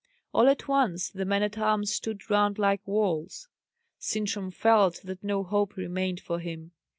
All 0.33 0.47
at 0.47 0.67
once 0.67 1.11
the 1.11 1.25
men 1.25 1.43
at 1.43 1.59
arms 1.59 1.93
stood 1.93 2.27
round 2.27 2.57
like 2.57 2.81
walls. 2.87 3.49
Sintram 3.99 4.49
felt 4.49 5.01
that 5.03 5.23
no 5.23 5.43
hope 5.43 5.77
remained 5.77 6.21
for 6.21 6.39
him. 6.39 6.71